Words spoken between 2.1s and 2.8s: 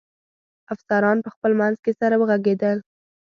و غږېدل.